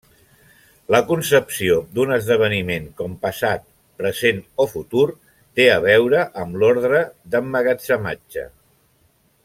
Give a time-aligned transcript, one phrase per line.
[0.93, 3.69] La concepció d'un esdeveniment com passat,
[4.03, 5.07] present o futur
[5.61, 8.49] té a veure amb l'ordre d'emmagatzematge.